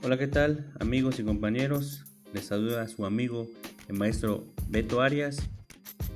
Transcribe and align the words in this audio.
Hola, 0.00 0.16
¿qué 0.16 0.28
tal 0.28 0.72
amigos 0.78 1.18
y 1.18 1.24
compañeros? 1.24 2.04
Les 2.32 2.44
saluda 2.44 2.86
su 2.86 3.04
amigo 3.04 3.48
el 3.88 3.96
maestro 3.96 4.46
Beto 4.68 5.02
Arias. 5.02 5.38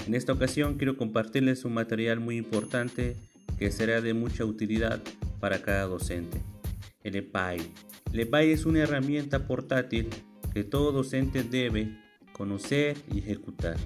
En 0.06 0.14
esta 0.14 0.32
ocasión 0.32 0.78
quiero 0.78 0.96
compartirles 0.96 1.64
un 1.64 1.74
material 1.74 2.20
muy 2.20 2.36
importante 2.36 3.16
que 3.58 3.72
será 3.72 4.00
de 4.00 4.14
mucha 4.14 4.44
utilidad 4.44 5.02
para 5.40 5.62
cada 5.62 5.86
docente. 5.86 6.40
El 7.02 7.16
EPAI. 7.16 7.58
El 8.12 8.20
EPAI 8.20 8.52
es 8.52 8.66
una 8.66 8.78
herramienta 8.78 9.48
portátil 9.48 10.08
que 10.54 10.62
todo 10.62 10.92
docente 10.92 11.42
debe 11.42 11.98
conocer 12.32 12.96
y 13.12 13.18
ejecutar. 13.18 13.76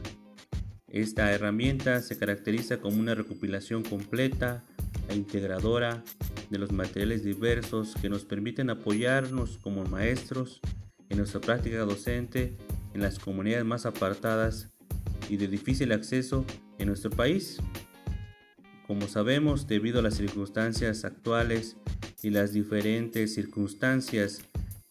Esta 0.88 1.32
herramienta 1.32 2.02
se 2.02 2.18
caracteriza 2.18 2.78
como 2.78 3.00
una 3.00 3.14
recopilación 3.14 3.82
completa 3.82 4.62
e 5.08 5.16
integradora 5.16 6.05
de 6.50 6.59
los 6.59 6.73
materiales 6.73 7.24
diversos 7.24 7.95
que 8.00 8.09
nos 8.09 8.24
permiten 8.24 8.70
apoyarnos 8.70 9.59
como 9.59 9.84
maestros 9.84 10.60
en 11.09 11.19
nuestra 11.19 11.41
práctica 11.41 11.78
docente 11.80 12.56
en 12.95 13.02
las 13.02 13.19
comunidades 13.19 13.64
más 13.64 13.86
apartadas 13.86 14.70
y 15.28 15.36
de 15.36 15.48
difícil 15.48 15.92
acceso 15.92 16.45
en 16.78 16.88
nuestro 16.88 17.10
país. 17.10 17.59
Como 18.86 19.09
sabemos, 19.09 19.66
debido 19.66 19.98
a 19.98 20.02
las 20.02 20.14
circunstancias 20.14 21.05
actuales 21.05 21.77
y 22.22 22.30
las 22.30 22.52
diferentes 22.52 23.34
circunstancias 23.34 24.42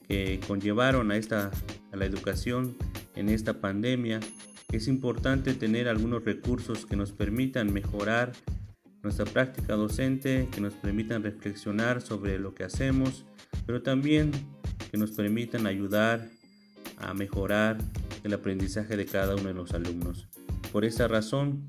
que 0.07 0.39
conllevaron 0.47 1.11
a, 1.11 1.17
esta, 1.17 1.51
a 1.91 1.95
la 1.95 2.05
educación 2.05 2.77
en 3.15 3.29
esta 3.29 3.61
pandemia, 3.61 4.19
es 4.71 4.87
importante 4.87 5.53
tener 5.53 5.87
algunos 5.87 6.25
recursos 6.25 6.85
que 6.85 6.95
nos 6.95 7.13
permitan 7.13 7.71
mejorar 7.71 8.33
nuestra 9.05 9.25
práctica 9.25 9.75
docente, 9.75 10.49
que 10.51 10.59
nos 10.59 10.73
permitan 10.73 11.21
reflexionar 11.21 12.01
sobre 12.01 12.39
lo 12.39 12.55
que 12.55 12.63
hacemos, 12.63 13.23
pero 13.65 13.83
también 13.83 14.31
que 14.91 14.97
nos 14.97 15.11
permitan 15.11 15.67
ayudar 15.67 16.27
a 16.97 17.13
mejorar 17.13 17.77
el 18.23 18.33
aprendizaje 18.33 18.97
de 18.97 19.05
cada 19.05 19.35
uno 19.35 19.49
de 19.49 19.53
los 19.53 19.73
alumnos. 19.73 20.27
Por 20.71 20.85
esta 20.85 21.07
razón, 21.07 21.67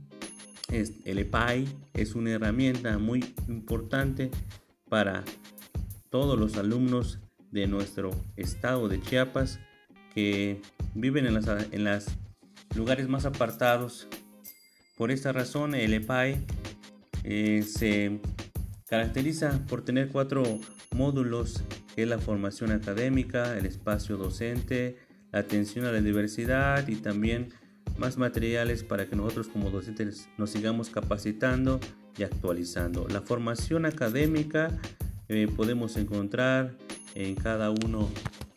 el 0.68 1.18
EPAI 1.18 1.68
es 1.92 2.14
una 2.14 2.30
herramienta 2.30 2.96
muy 2.96 3.22
importante 3.48 4.30
para 4.88 5.22
todos 6.08 6.38
los 6.38 6.56
alumnos 6.56 7.18
de 7.50 7.66
nuestro 7.66 8.12
estado 8.36 8.88
de 8.88 9.00
Chiapas 9.00 9.60
que 10.14 10.62
viven 10.94 11.26
en 11.26 11.34
los 11.34 11.46
en 11.46 11.84
las 11.84 12.16
lugares 12.74 13.08
más 13.08 13.26
apartados. 13.26 14.08
Por 14.96 15.10
esta 15.10 15.32
razón, 15.32 15.74
el 15.74 15.92
EPAI 15.92 16.38
eh, 17.28 17.62
se 17.62 18.20
caracteriza 18.88 19.66
por 19.66 19.84
tener 19.84 20.08
cuatro 20.08 20.44
módulos, 20.94 21.64
que 21.96 22.06
la 22.06 22.18
formación 22.18 22.70
académica, 22.70 23.58
el 23.58 23.66
espacio 23.66 24.16
docente, 24.16 24.96
la 25.32 25.40
atención 25.40 25.86
a 25.86 25.92
la 25.92 26.00
diversidad 26.00 26.86
y 26.86 26.94
también 26.94 27.48
más 27.98 28.16
materiales 28.16 28.84
para 28.84 29.06
que 29.06 29.16
nosotros 29.16 29.48
como 29.48 29.70
docentes 29.70 30.28
nos 30.38 30.50
sigamos 30.50 30.88
capacitando 30.88 31.80
y 32.16 32.22
actualizando. 32.22 33.08
La 33.08 33.22
formación 33.22 33.86
académica 33.86 34.70
eh, 35.28 35.48
podemos 35.48 35.96
encontrar 35.96 36.76
en 37.16 37.34
cada 37.34 37.70
uno 37.70 38.08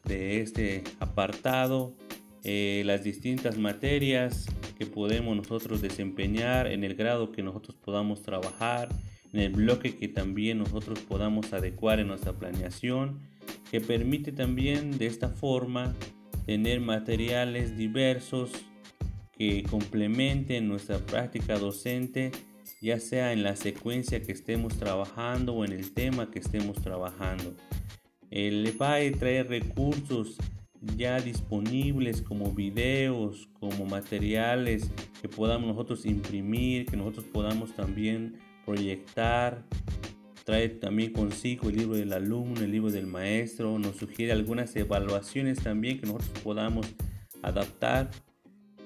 de 0.06 0.42
este 0.42 0.84
apartado 1.00 1.96
eh, 2.44 2.84
las 2.86 3.04
distintas 3.04 3.58
materias 3.58 4.46
que 4.80 4.86
podemos 4.86 5.36
nosotros 5.36 5.82
desempeñar 5.82 6.68
en 6.68 6.86
el 6.86 6.96
grado 6.96 7.34
que 7.34 7.44
nosotros 7.44 7.76
podamos 7.76 8.22
trabajar, 8.22 8.88
en 9.34 9.42
el 9.42 9.52
bloque 9.52 9.98
que 9.98 10.08
también 10.08 10.58
nosotros 10.58 11.00
podamos 11.02 11.52
adecuar 11.52 12.00
en 12.00 12.08
nuestra 12.08 12.32
planeación, 12.32 13.20
que 13.70 13.82
permite 13.82 14.32
también 14.32 14.98
de 14.98 15.08
esta 15.08 15.28
forma 15.28 15.94
tener 16.46 16.80
materiales 16.80 17.76
diversos 17.76 18.52
que 19.38 19.64
complementen 19.70 20.70
nuestra 20.70 21.00
práctica 21.00 21.60
docente, 21.60 22.32
ya 22.82 23.02
sea 23.02 23.34
en 23.34 23.44
la 23.44 23.58
secuencia 23.58 24.22
que 24.22 24.32
estemos 24.32 24.78
trabajando 24.78 25.56
o 25.56 25.66
en 25.66 25.74
el 25.74 25.94
tema 25.94 26.32
que 26.32 26.40
estemos 26.40 26.82
trabajando. 26.82 27.54
El 28.32 28.66
EPAE 28.66 29.12
trae 29.12 29.44
recursos 29.44 30.38
ya 30.96 31.20
disponibles 31.20 32.22
como 32.22 32.52
videos, 32.52 33.50
como 33.60 33.86
materiales 33.86 34.90
que 35.22 35.28
podamos 35.28 35.68
nosotros 35.68 36.06
imprimir, 36.06 36.86
que 36.86 36.98
nosotros 36.98 37.26
podamos 37.26 37.74
también 37.76 38.38
proyectar. 38.66 39.64
Trae 40.46 40.70
también 40.70 41.12
consigo 41.12 41.70
el 41.70 41.78
libro 41.78 41.96
del 41.96 42.14
alumno, 42.14 42.62
el 42.62 42.72
libro 42.72 42.92
del 42.92 43.08
maestro, 43.08 43.78
nos 43.78 43.98
sugiere 43.98 44.32
algunas 44.32 44.76
evaluaciones 44.76 45.60
también 45.60 46.00
que 46.00 46.08
nosotros 46.08 46.32
podamos 46.44 46.88
adaptar. 47.44 48.10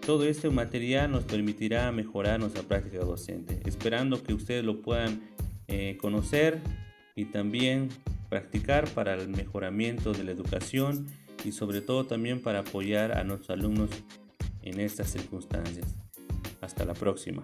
Todo 0.06 0.25
este 0.25 0.50
material 0.50 1.12
nos 1.12 1.24
permitirá 1.24 1.90
mejorar 1.94 2.40
nuestra 2.40 2.64
práctica 2.64 3.00
docente, 3.00 3.62
esperando 3.66 4.22
que 4.22 4.34
ustedes 4.34 4.66
lo 4.66 4.81
puedan 4.81 5.22
eh, 5.68 5.98
conocer 6.02 6.60
y 7.16 7.25
también 7.25 7.88
practicar 8.30 8.90
para 8.90 9.14
el 9.14 9.30
mejoramiento 9.30 10.12
de 10.12 10.25
la 10.25 10.31
educación 10.31 11.08
y 11.46 11.52
sobre 11.52 11.81
todo 11.81 12.06
también 12.06 12.42
para 12.42 12.59
apoyar 12.59 13.18
a 13.18 13.24
nuestros 13.24 13.58
alumnos 13.58 13.90
en 14.62 14.80
estas 14.80 15.12
circunstancias. 15.12 15.96
Hasta 16.62 16.86
la 16.86 16.94
próxima. 16.94 17.44